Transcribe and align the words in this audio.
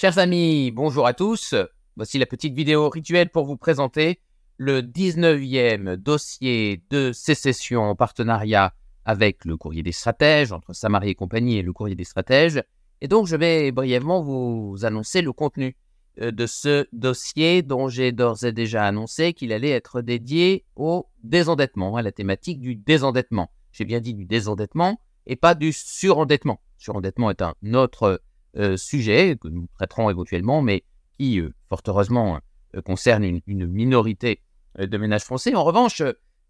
Chers 0.00 0.16
amis, 0.16 0.70
bonjour 0.70 1.06
à 1.06 1.12
tous. 1.12 1.54
Voici 1.94 2.16
la 2.18 2.24
petite 2.24 2.54
vidéo 2.54 2.88
rituelle 2.88 3.28
pour 3.28 3.44
vous 3.44 3.58
présenter 3.58 4.22
le 4.56 4.80
19e 4.80 5.96
dossier 5.96 6.82
de 6.88 7.12
sécession 7.12 7.82
en 7.82 7.94
partenariat 7.94 8.72
avec 9.04 9.44
le 9.44 9.58
courrier 9.58 9.82
des 9.82 9.92
stratèges, 9.92 10.52
entre 10.52 10.72
Samarie 10.72 11.10
et 11.10 11.14
compagnie 11.14 11.58
et 11.58 11.62
le 11.62 11.74
courrier 11.74 11.96
des 11.96 12.04
stratèges. 12.04 12.62
Et 13.02 13.08
donc, 13.08 13.26
je 13.26 13.36
vais 13.36 13.72
brièvement 13.72 14.22
vous 14.22 14.78
annoncer 14.84 15.20
le 15.20 15.34
contenu 15.34 15.76
euh, 16.22 16.30
de 16.30 16.46
ce 16.46 16.86
dossier 16.94 17.60
dont 17.60 17.90
j'ai 17.90 18.10
d'ores 18.10 18.44
et 18.44 18.52
déjà 18.52 18.86
annoncé 18.86 19.34
qu'il 19.34 19.52
allait 19.52 19.68
être 19.68 20.00
dédié 20.00 20.64
au 20.76 21.08
désendettement, 21.24 21.96
à 21.96 22.00
la 22.00 22.10
thématique 22.10 22.62
du 22.62 22.74
désendettement. 22.74 23.50
J'ai 23.70 23.84
bien 23.84 24.00
dit 24.00 24.14
du 24.14 24.24
désendettement 24.24 24.98
et 25.26 25.36
pas 25.36 25.54
du 25.54 25.74
surendettement. 25.74 26.58
Surendettement 26.78 27.28
est 27.28 27.42
un 27.42 27.54
autre 27.74 28.22
euh, 28.56 28.76
sujet 28.76 29.36
que 29.40 29.46
nous 29.46 29.68
traiterons 29.76 30.10
éventuellement, 30.10 30.60
mais 30.60 30.82
qui, 31.18 31.40
euh, 31.40 31.54
fort 31.68 31.82
heureusement, 31.86 32.40
concerne 32.84 33.22
une, 33.22 33.40
une, 33.46 33.66
minorité 33.66 34.40
de 34.78 34.96
ménages 34.96 35.22
français. 35.22 35.54
En 35.54 35.64
revanche, 35.64 36.02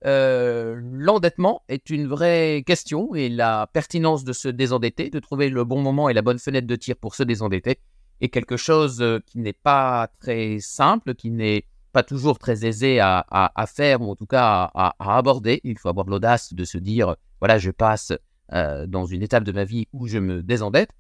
l'endettement 0.03 1.63
est 1.69 1.91
une 1.91 2.07
vraie 2.07 2.63
question 2.67 3.15
et 3.15 3.29
la 3.29 3.69
pertinence 3.73 4.25
de 4.25 4.33
se 4.33 4.49
désendetter, 4.49 5.11
de 5.11 5.19
trouver 5.19 5.49
le 5.49 5.65
bon 5.65 5.83
moment 5.83 6.09
et 6.09 6.15
la 6.15 6.23
bonne 6.23 6.39
fenêtre 6.39 6.67
de 6.67 6.77
tir 6.77 6.97
pour 6.97 7.15
se 7.15 7.23
désendetter, 7.23 7.81
est 8.21 8.29
quelque 8.29 8.57
chose 8.57 9.03
qui 9.27 9.39
n'est 9.39 9.55
pas 9.55 10.09
très 10.21 10.59
simple, 10.61 11.15
qui 11.15 11.31
n'est 11.31 11.65
pas 11.93 12.03
toujours 12.03 12.39
très 12.39 12.67
aisé 12.67 13.01
à, 13.01 13.25
faire 13.67 14.03
ou 14.03 14.11
en 14.11 14.17
tout 14.17 14.27
cas 14.27 14.71
à, 14.75 15.17
aborder. 15.17 15.61
Il 15.65 15.79
faut 15.79 15.89
avoir 15.89 16.07
l'audace 16.07 16.53
de 16.53 16.65
se 16.65 16.79
dire, 16.79 17.17
voilà, 17.41 17.59
je 17.59 17.71
passe 17.71 18.13
dans 18.51 19.07
une 19.07 19.23
étape 19.23 19.45
de 19.45 19.53
ma 19.53 19.65
vie 19.65 19.87
où 19.93 20.07
je 20.07 20.19
me 20.19 20.43
désendette. 20.43 20.91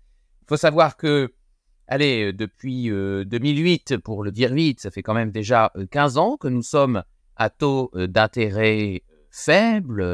Faut 0.50 0.56
savoir 0.56 0.96
que, 0.96 1.32
allez, 1.86 2.32
depuis 2.32 2.88
2008, 2.88 3.98
pour 3.98 4.24
le 4.24 4.32
dire 4.32 4.52
vite, 4.52 4.80
ça 4.80 4.90
fait 4.90 5.00
quand 5.00 5.14
même 5.14 5.30
déjà 5.30 5.72
15 5.92 6.18
ans 6.18 6.36
que 6.36 6.48
nous 6.48 6.64
sommes 6.64 7.04
à 7.36 7.50
taux 7.50 7.92
d'intérêt 7.94 9.04
faible, 9.30 10.04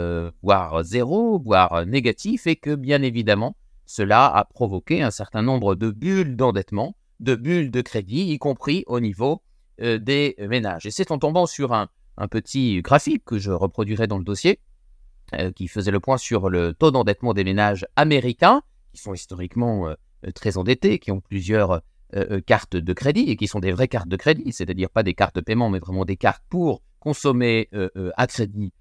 voire 0.43 0.83
zéro, 0.83 1.39
voire 1.39 1.87
négatif, 1.87 2.47
et 2.47 2.57
que 2.57 2.75
bien 2.75 3.01
évidemment, 3.01 3.57
cela 3.87 4.27
a 4.27 4.45
provoqué 4.45 5.01
un 5.01 5.11
certain 5.11 5.41
nombre 5.41 5.75
de 5.75 5.91
bulles 5.91 6.37
d'endettement, 6.37 6.99
de 7.19 7.35
bulles 7.35 7.71
de 7.71 7.81
crédit, 7.81 8.31
y 8.31 8.39
compris 8.39 8.85
au 8.89 9.01
niveau 9.01 9.41
euh, 9.81 9.99
des 9.99 10.37
ménages. 10.39 10.85
Et 10.85 10.91
c'est 10.91 11.13
en 11.13 11.19
tombant 11.19 11.47
sur 11.47 11.73
un, 11.73 11.89
petit 12.31 12.83
graphique 12.83 13.25
que 13.25 13.39
je 13.39 13.53
reproduirai 13.53 14.07
dans 14.07 14.19
le 14.19 14.25
dossier, 14.25 14.61
euh, 15.33 15.51
qui 15.51 15.67
faisait 15.67 15.93
le 15.93 16.01
point 16.01 16.19
sur 16.19 16.51
le 16.51 16.75
taux 16.75 16.91
d'endettement 16.91 17.33
des 17.33 17.43
ménages 17.43 17.87
américains, 17.97 18.61
qui 18.93 19.01
sont 19.01 19.15
historiquement 19.15 19.89
euh, 19.89 19.95
très 20.35 20.57
endettés, 20.57 20.99
qui 20.99 21.11
ont 21.11 21.21
plusieurs 21.21 21.83
cartes 22.47 22.77
de 22.77 22.93
crédit 22.93 23.29
et 23.29 23.37
qui 23.37 23.49
sont 23.49 23.61
des 23.61 23.73
vraies 23.73 23.89
cartes 23.89 24.09
de 24.09 24.17
crédit, 24.17 24.53
c'est-à-dire 24.53 24.91
pas 24.91 25.03
des 25.03 25.15
cartes 25.15 25.37
de 25.37 25.41
paiement, 25.41 25.71
mais 25.71 25.79
vraiment 25.79 26.05
des 26.05 26.17
cartes 26.17 26.43
pour 26.49 26.83
consommer 27.01 27.69
à 28.17 28.27
crédit. 28.27 28.73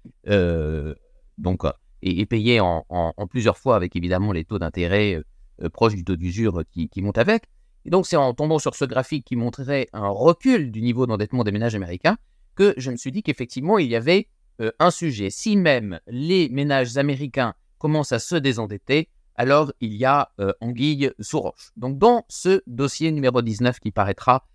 donc 1.38 1.64
et, 2.02 2.26
payé 2.26 2.60
en, 2.60 2.84
plusieurs 3.30 3.58
fois 3.58 3.76
avec 3.76 3.96
évidemment 3.96 4.32
les 4.32 4.44
taux 4.44 4.58
d'intérêt 4.58 5.14
euh, 5.14 5.22
euh, 5.62 5.68
proches 5.68 5.94
du 5.94 6.04
taux 6.04 6.16
d'usure 6.16 6.62
qui, 6.70 6.88
qui 6.88 7.02
montent 7.02 7.18
avec. 7.18 7.44
Et 7.84 7.90
donc 7.90 8.06
c'est 8.06 8.16
en 8.16 8.34
tombant 8.34 8.58
sur 8.58 8.74
ce 8.74 8.84
graphique 8.84 9.24
qui 9.24 9.36
montrerait 9.36 9.88
un 9.92 10.08
recul 10.08 10.70
du 10.70 10.82
niveau 10.82 11.06
d'endettement 11.06 11.44
des 11.44 11.52
ménages 11.52 11.74
américains 11.74 12.16
que 12.54 12.74
je 12.76 12.90
me 12.90 12.96
suis 12.96 13.12
dit 13.12 13.22
qu'effectivement 13.22 13.78
il 13.78 13.88
y 13.88 13.96
avait 13.96 14.28
euh, 14.60 14.70
un 14.78 14.90
sujet. 14.90 15.30
Si 15.30 15.56
même 15.56 16.00
les 16.06 16.48
ménages 16.48 16.96
américains 16.96 17.54
commencent 17.78 18.12
à 18.12 18.18
se 18.18 18.36
désendetter, 18.36 19.08
alors 19.36 19.72
il 19.80 19.94
y 19.94 20.04
a 20.04 20.30
anguille 20.60 21.12
sous 21.20 21.40
roche. 21.40 21.70
Donc 21.76 21.98
dans 21.98 22.24
ce 22.28 22.62
dossier 22.66 23.12
numéro 23.12 23.42
19 23.42 23.80
qui 23.80 23.90
paraîtra 23.90 24.46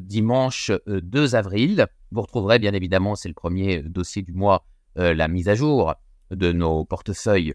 dimanche 0.00 0.70
2 0.86 1.34
avril, 1.34 1.86
vous 2.10 2.22
retrouverez 2.22 2.58
bien 2.58 2.72
évidemment, 2.72 3.16
c'est 3.16 3.28
le 3.28 3.34
premier 3.34 3.82
dossier 3.82 4.22
du 4.22 4.32
mois, 4.32 4.66
la 4.96 5.28
mise 5.28 5.48
à 5.48 5.54
jour 5.54 5.94
de 6.30 6.52
nos 6.52 6.84
portefeuilles 6.84 7.54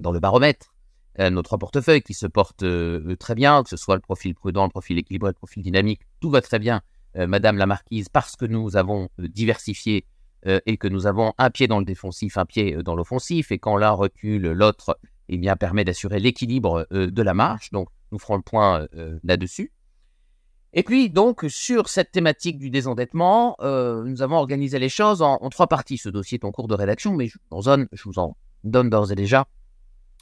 dans 0.00 0.12
le 0.12 0.20
baromètre, 0.20 0.74
euh, 1.18 1.30
nos 1.30 1.42
trois 1.42 1.58
portefeuilles 1.58 2.02
qui 2.02 2.14
se 2.14 2.26
portent 2.26 2.62
euh, 2.62 3.16
très 3.16 3.34
bien, 3.34 3.62
que 3.62 3.70
ce 3.70 3.76
soit 3.76 3.94
le 3.94 4.02
profil 4.02 4.34
prudent, 4.34 4.64
le 4.64 4.70
profil 4.70 4.98
équilibré, 4.98 5.30
le 5.30 5.34
profil 5.34 5.62
dynamique, 5.62 6.02
tout 6.20 6.30
va 6.30 6.42
très 6.42 6.58
bien, 6.58 6.82
euh, 7.16 7.26
Madame 7.26 7.56
la 7.56 7.66
Marquise, 7.66 8.08
parce 8.10 8.36
que 8.36 8.44
nous 8.44 8.76
avons 8.76 9.08
diversifié 9.18 10.06
et 10.66 10.76
que 10.76 10.86
nous 10.86 11.08
avons 11.08 11.32
un 11.38 11.50
pied 11.50 11.66
dans 11.66 11.80
le 11.80 11.84
défensif, 11.84 12.38
un 12.38 12.44
pied 12.44 12.76
dans 12.84 12.94
l'offensif, 12.94 13.50
et 13.50 13.58
quand 13.58 13.76
l'un 13.76 13.90
recule, 13.90 14.52
l'autre 14.52 14.96
eh 15.28 15.38
bien, 15.38 15.56
permet 15.56 15.84
d'assurer 15.84 16.20
l'équilibre 16.20 16.86
de 16.90 17.22
la 17.22 17.34
marche. 17.34 17.70
Donc, 17.70 17.88
nous 18.12 18.18
ferons 18.18 18.36
le 18.36 18.42
point 18.42 18.86
là-dessus. 19.24 19.72
Et 20.78 20.82
puis, 20.82 21.08
donc, 21.08 21.46
sur 21.48 21.88
cette 21.88 22.12
thématique 22.12 22.58
du 22.58 22.68
désendettement, 22.68 23.56
euh, 23.60 24.04
nous 24.04 24.20
avons 24.20 24.36
organisé 24.36 24.78
les 24.78 24.90
choses 24.90 25.22
en, 25.22 25.38
trois 25.48 25.68
parties. 25.68 25.96
Ce 25.96 26.10
dossier 26.10 26.38
est 26.38 26.44
en 26.44 26.52
cours 26.52 26.68
de 26.68 26.74
rédaction, 26.74 27.14
mais 27.14 27.28
je 27.28 27.38
vous 28.04 28.18
en, 28.18 28.36
donne 28.62 28.90
d'ores 28.90 29.10
et 29.10 29.14
déjà 29.14 29.46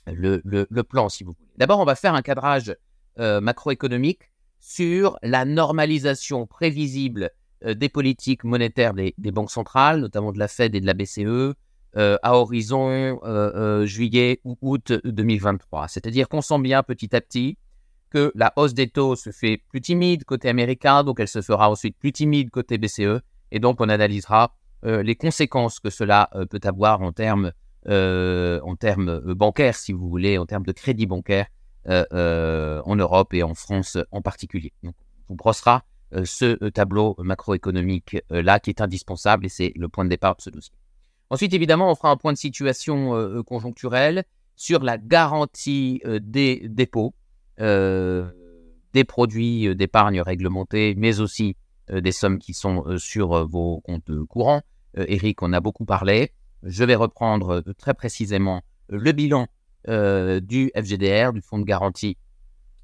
le, 0.07 0.41
plan, 0.83 1.09
si 1.09 1.25
vous 1.25 1.33
voulez. 1.33 1.51
D'abord, 1.57 1.81
on 1.81 1.85
va 1.85 1.97
faire 1.97 2.15
un 2.15 2.23
cadrage 2.23 2.77
euh, 3.19 3.41
macroéconomique 3.41 4.31
sur 4.61 5.19
la 5.25 5.45
normalisation 5.45 6.47
prévisible 6.47 7.33
euh, 7.65 7.75
des 7.75 7.89
politiques 7.89 8.45
monétaires 8.45 8.95
des, 8.95 9.13
banques 9.19 9.51
centrales, 9.51 9.99
notamment 9.99 10.31
de 10.31 10.39
la 10.39 10.47
Fed 10.47 10.77
et 10.77 10.81
de 10.81 10.87
la 10.87 10.95
BCE, 10.95 11.57
à 11.97 12.37
horizon 12.37 13.19
juillet 13.85 14.41
ou 14.45 14.57
août 14.61 14.93
2023. 15.05 15.89
C'est-à-dire 15.89 16.29
qu'on 16.29 16.41
sent 16.41 16.59
bien 16.61 16.83
petit 16.83 17.15
à 17.15 17.21
petit 17.21 17.57
que 18.15 18.31
la 18.37 18.53
hausse 18.57 18.75
des 18.75 18.89
taux 18.89 19.17
se 19.17 19.31
fait 19.33 19.61
plus 19.69 19.81
timide 19.81 20.25
côté 20.25 20.49
américain, 20.49 21.03
donc 21.03 21.19
elle 21.19 21.29
se 21.29 21.43
fera 21.43 21.69
ensuite 21.69 21.99
plus 21.99 22.13
timide 22.13 22.51
côté 22.51 22.79
BCE, 22.79 23.21
et 23.51 23.59
donc 23.59 23.81
on 23.81 23.89
analysera 23.89 24.55
euh, 24.87 25.03
les 25.03 25.17
conséquences 25.17 25.81
que 25.81 25.91
cela 25.91 26.29
euh, 26.35 26.47
peut 26.47 26.61
avoir 26.63 27.01
en 27.01 27.13
termes, 27.13 27.53
euh, 27.89 28.61
en 28.63 28.77
termes 28.77 29.21
bancaires, 29.35 29.75
si 29.77 29.93
vous 29.93 30.09
voulez, 30.09 30.39
en 30.39 30.47
termes 30.47 30.65
de 30.65 30.73
crédit 30.73 31.07
bancaire 31.07 31.47
en 31.87 32.97
Europe 32.97 33.35
et 33.35 33.43
en 33.43 33.53
France 33.55 33.99
en 34.11 34.23
particulier. 34.23 34.73
On 35.29 35.35
brossera 35.35 35.85
ce 36.25 36.55
tableau 36.71 37.15
macroéconomique 37.19 38.17
là 38.31 38.59
qui 38.59 38.71
est 38.71 38.81
indispensable 38.81 39.45
et 39.45 39.51
c'est 39.51 39.73
le 39.77 39.91
point 39.91 40.05
de 40.07 40.09
départ 40.09 40.35
de 40.37 40.41
ce 40.41 40.49
dossier. 40.49 40.73
Ensuite, 41.31 41.55
évidemment, 41.55 41.91
on 41.91 41.95
fera 41.95 42.11
un 42.11 42.17
point 42.17 42.33
de 42.33 42.39
situation 42.39 43.43
conjoncturel 43.45 44.25
sur 44.57 44.83
la 44.83 44.99
garantie 44.99 46.03
des 46.21 46.63
dépôts. 46.69 47.15
Euh, 47.61 48.31
des 48.95 49.05
produits 49.05 49.69
euh, 49.69 49.75
d'épargne 49.75 50.21
réglementés, 50.21 50.95
mais 50.97 51.21
aussi 51.21 51.57
euh, 51.91 52.01
des 52.01 52.13
sommes 52.13 52.39
qui 52.39 52.55
sont 52.55 52.85
sur 52.99 53.47
vos 53.47 53.81
comptes 53.81 54.25
courants. 54.27 54.63
Eric, 54.97 55.43
on 55.43 55.53
a 55.53 55.61
beaucoup 55.61 55.85
parlé. 55.85 56.33
Je 56.63 56.85
vais 56.85 56.95
reprendre 56.95 57.63
très 57.77 57.95
précisément 57.95 58.63
le 58.89 59.11
bilan 59.11 59.49
du 59.89 60.71
FGDR, 60.77 61.33
du 61.33 61.43
Fonds 61.43 61.59
de 61.59 61.65
garantie 61.65 62.17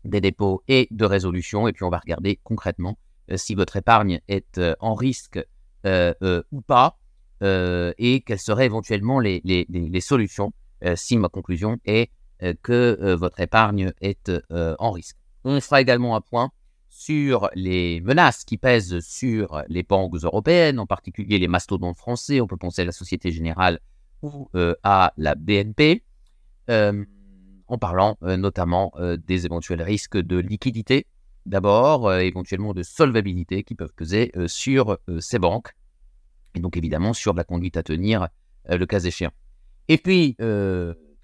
des 0.04 0.20
dépôts 0.20 0.64
et 0.66 0.88
de 0.90 1.04
résolution. 1.04 1.68
Et 1.68 1.72
puis, 1.72 1.84
on 1.84 1.88
va 1.88 1.98
regarder 1.98 2.40
concrètement 2.42 2.98
si 3.36 3.54
votre 3.54 3.76
épargne 3.76 4.20
est 4.26 4.60
en 4.80 4.94
risque 4.94 5.38
ou 5.84 6.60
pas 6.66 6.98
et 7.42 8.22
quelles 8.26 8.38
seraient 8.38 8.66
éventuellement 8.66 9.18
les, 9.20 10.00
solutions 10.00 10.52
si 10.94 11.16
ma 11.16 11.28
conclusion 11.28 11.78
est 11.84 12.10
euh, 12.42 12.54
que 12.62 12.98
euh, 13.02 13.16
votre 13.16 13.38
épargne 13.40 13.92
est 14.00 14.30
euh, 14.50 14.74
en 14.78 14.92
risque. 14.92 15.16
On 15.44 15.60
fera 15.60 15.82
également 15.82 16.16
un 16.16 16.22
point 16.22 16.50
sur 16.88 17.50
les 17.54 18.00
menaces 18.00 18.44
qui 18.44 18.56
pèsent 18.56 19.00
sur 19.00 19.62
les 19.68 19.82
banques 19.82 20.14
européennes, 20.22 20.78
en 20.78 20.86
particulier 20.86 21.38
les 21.38 21.48
mastodontes 21.48 21.98
français. 21.98 22.40
On 22.40 22.46
peut 22.46 22.56
penser 22.56 22.82
à 22.82 22.86
la 22.86 22.92
Société 22.92 23.30
Générale 23.30 23.78
ou 24.22 24.48
à 24.82 25.12
la 25.16 25.34
BNP, 25.34 26.02
en 26.68 27.78
parlant 27.78 28.18
notamment 28.20 28.92
des 29.26 29.46
éventuels 29.46 29.80
risques 29.80 30.18
de 30.18 30.36
liquidité, 30.36 31.06
d'abord, 31.46 32.12
éventuellement 32.12 32.74
de 32.74 32.82
solvabilité 32.82 33.62
qui 33.62 33.74
peuvent 33.74 33.94
peser 33.96 34.30
sur 34.46 34.98
ces 35.20 35.38
banques, 35.38 35.72
et 36.54 36.60
donc 36.60 36.76
évidemment 36.76 37.12
sur 37.12 37.34
la 37.34 37.44
conduite 37.44 37.76
à 37.76 37.82
tenir 37.82 38.28
le 38.68 38.84
cas 38.84 39.00
échéant. 39.00 39.32
Et 39.88 39.98
puis, 39.98 40.36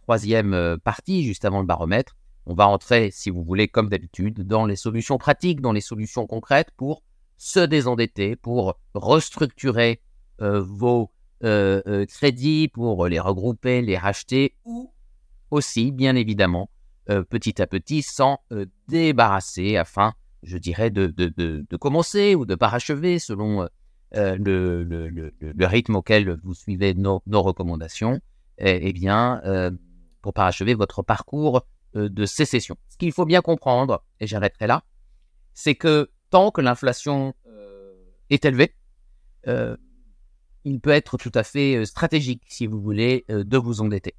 troisième 0.06 0.54
euh, 0.54 0.76
partie, 0.76 1.24
juste 1.24 1.44
avant 1.44 1.58
le 1.58 1.66
baromètre, 1.66 2.16
on 2.46 2.54
va 2.54 2.68
entrer, 2.68 3.10
si 3.10 3.28
vous 3.28 3.42
voulez, 3.42 3.66
comme 3.66 3.88
d'habitude, 3.88 4.46
dans 4.46 4.64
les 4.64 4.76
solutions 4.76 5.18
pratiques, 5.18 5.60
dans 5.60 5.72
les 5.72 5.80
solutions 5.80 6.28
concrètes 6.28 6.70
pour 6.76 7.02
se 7.38 7.58
désendetter, 7.58 8.36
pour 8.36 8.78
restructurer 8.94 10.00
euh, 10.40 10.60
vos 10.60 11.10
euh, 11.42 12.06
crédits, 12.06 12.68
pour 12.68 13.08
les 13.08 13.18
regrouper, 13.18 13.82
les 13.82 13.98
racheter, 13.98 14.54
ou 14.64 14.92
aussi, 15.50 15.90
bien 15.90 16.14
évidemment, 16.14 16.70
petit 17.28 17.60
à 17.62 17.66
petit, 17.66 18.02
s'en 18.02 18.40
débarrasser 18.88 19.76
afin, 19.76 20.12
je 20.42 20.58
dirais, 20.58 20.90
de, 20.90 21.06
de, 21.06 21.76
commencer 21.76 22.34
ou 22.34 22.46
de 22.46 22.56
parachever 22.56 23.20
selon 23.20 23.68
le, 24.16 24.82
le, 24.82 25.66
rythme 25.66 25.96
auquel 25.96 26.38
vous 26.42 26.54
suivez 26.54 26.94
nos, 26.94 27.22
recommandations, 27.26 28.20
eh, 28.58 28.80
eh 28.82 28.92
bien, 28.92 29.40
pour 30.22 30.32
parachever 30.32 30.74
votre 30.74 31.02
parcours 31.02 31.64
euh, 31.94 32.08
de 32.08 32.26
sécession. 32.26 32.76
Ce 32.88 32.96
qu'il 32.96 33.12
faut 33.12 33.26
bien 33.26 33.42
comprendre, 33.42 34.02
et 34.18 34.26
j'arrêterai 34.26 34.66
là, 34.66 34.82
c'est 35.54 35.74
que 35.74 36.10
tant 36.30 36.50
que 36.50 36.60
l'inflation 36.60 37.34
est 38.28 38.44
élevée, 38.44 38.74
il 40.64 40.80
peut 40.80 40.90
être 40.90 41.16
tout 41.16 41.30
à 41.34 41.44
fait 41.44 41.86
stratégique, 41.86 42.42
si 42.48 42.66
vous 42.66 42.80
voulez, 42.80 43.24
de 43.28 43.56
vous 43.56 43.80
endetter. 43.80 44.16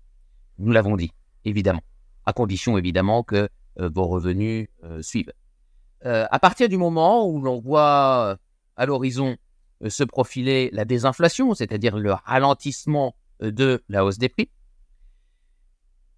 Nous 0.59 0.71
l'avons 0.71 0.95
dit, 0.95 1.11
évidemment, 1.43 1.83
à 2.25 2.31
condition 2.31 2.77
évidemment 2.77 3.23
que 3.23 3.49
vos 3.75 4.07
revenus 4.07 4.69
suivent. 5.01 5.33
à 6.03 6.39
partir 6.39 6.69
du 6.69 6.77
moment 6.77 7.27
où 7.27 7.41
l'on 7.41 7.59
voit 7.59 8.37
à 8.77 8.85
l'horizon 8.85 9.35
se 9.87 10.03
profiler 10.03 10.69
la 10.73 10.85
désinflation, 10.85 11.53
c'est-à-dire 11.53 11.97
le 11.97 12.13
ralentissement 12.13 13.15
de 13.41 13.83
la 13.89 14.03
hausse 14.05 14.17
des 14.17 14.29
prix, 14.29 14.49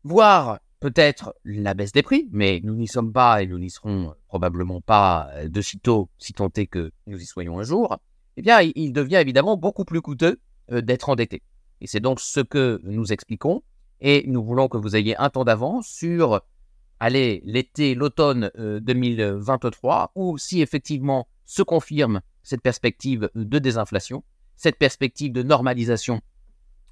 voire 0.03 0.59
peut-être 0.79 1.35
la 1.43 1.73
baisse 1.73 1.91
des 1.91 2.03
prix, 2.03 2.29
mais 2.31 2.61
nous 2.63 2.75
n'y 2.75 2.87
sommes 2.87 3.11
pas 3.11 3.43
et 3.43 3.47
nous 3.47 3.59
n'y 3.59 3.69
serons 3.69 4.15
probablement 4.27 4.79
pas 4.79 5.29
de 5.45 5.61
sitôt, 5.61 6.09
si 6.17 6.31
tant 6.31 6.49
est 6.55 6.67
que 6.67 6.91
nous 7.05 7.21
y 7.21 7.25
soyons 7.25 7.59
un 7.59 7.63
jour, 7.63 7.97
eh 8.37 8.41
bien, 8.41 8.61
il 8.61 8.93
devient 8.93 9.17
évidemment 9.17 9.57
beaucoup 9.57 9.83
plus 9.83 10.01
coûteux 10.01 10.39
d'être 10.69 11.09
endetté. 11.09 11.43
Et 11.81 11.87
c'est 11.87 11.99
donc 11.99 12.21
ce 12.21 12.39
que 12.39 12.79
nous 12.83 13.11
expliquons, 13.11 13.61
et 13.99 14.23
nous 14.27 14.41
voulons 14.41 14.69
que 14.69 14.77
vous 14.77 14.95
ayez 14.95 15.17
un 15.17 15.29
temps 15.29 15.43
d'avance 15.43 15.89
sur, 15.89 16.41
allez, 17.01 17.41
l'été, 17.43 17.95
l'automne 17.95 18.49
2023, 18.55 20.13
ou 20.15 20.37
si 20.37 20.61
effectivement 20.61 21.27
se 21.45 21.61
confirme 21.61 22.21
cette 22.43 22.61
perspective 22.61 23.29
de 23.35 23.59
désinflation, 23.59 24.23
cette 24.55 24.77
perspective 24.77 25.31
de 25.31 25.43
normalisation 25.43 26.21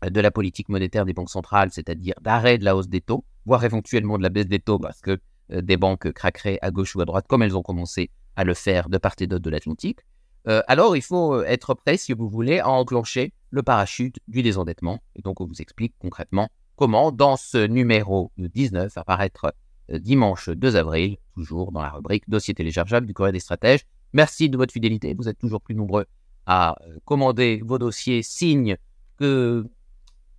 de 0.06 0.22
la 0.22 0.32
politique 0.32 0.70
monétaire 0.70 1.06
des 1.06 1.14
banques 1.14 1.30
centrales, 1.30 1.70
c'est-à-dire 1.72 2.14
d'arrêt 2.22 2.58
de 2.58 2.66
la 2.66 2.76
hausse 2.76 2.88
des 2.88 3.02
taux, 3.02 3.26
voire 3.46 3.64
éventuellement 3.64 4.18
de 4.18 4.24
la 4.24 4.30
baisse 4.30 4.48
des 4.48 4.60
taux 4.60 4.80
parce 4.80 5.02
que 5.02 5.20
euh, 5.52 5.62
des 5.62 5.78
banques 5.78 6.12
craqueraient 6.12 6.60
à 6.62 6.72
gauche 6.72 6.96
ou 6.96 7.02
à 7.02 7.06
droite, 7.06 7.26
comme 7.28 7.42
elles 7.42 7.58
ont 7.58 7.62
commencé 7.62 8.12
à 8.36 8.44
le 8.44 8.54
faire 8.54 8.90
de 8.90 8.98
part 8.98 9.16
et 9.20 9.28
d'autre 9.28 9.44
de 9.44 9.50
l'Atlantique, 9.50 10.00
euh, 10.48 10.62
alors 10.68 10.96
il 10.96 11.02
faut 11.02 11.36
euh, 11.36 11.44
être 11.46 11.74
prêt, 11.74 11.98
si 11.98 12.14
vous 12.14 12.30
voulez, 12.30 12.60
à 12.60 12.70
enclencher 12.70 13.34
le 13.50 13.64
parachute 13.64 14.18
du 14.28 14.44
désendettement. 14.44 15.00
Et 15.16 15.22
donc, 15.22 15.42
on 15.42 15.46
vous 15.46 15.62
explique 15.62 15.96
concrètement 16.00 16.50
comment, 16.76 17.12
dans 17.12 17.38
ce 17.38 17.66
numéro 17.66 18.32
19, 18.38 18.98
apparaître 18.98 19.54
dimanche 19.90 20.50
2 20.50 20.76
avril, 20.76 21.18
toujours 21.34 21.72
dans 21.72 21.82
la 21.82 21.90
rubrique 21.90 22.30
dossier 22.30 22.54
téléchargeable 22.54 23.08
du 23.08 23.14
Courrier 23.14 23.32
des 23.32 23.40
stratèges. 23.40 23.86
Merci 24.18 24.50
de 24.50 24.58
votre 24.58 24.74
fidélité. 24.74 25.14
Vous 25.14 25.30
êtes 25.30 25.38
toujours 25.38 25.62
plus 25.62 25.76
nombreux 25.76 26.06
à 26.48 26.76
commander 27.06 27.62
vos 27.64 27.78
dossiers, 27.78 28.24
signe 28.24 28.76
que 29.18 29.64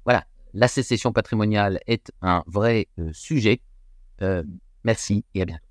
voilà, 0.05 0.25
la 0.53 0.67
sécession 0.67 1.13
patrimoniale 1.13 1.79
est 1.87 2.11
un 2.21 2.43
vrai 2.49 2.89
sujet. 3.13 3.61
merci 4.83 5.25
et 5.35 5.43
à 5.43 5.45
bientôt. 5.45 5.68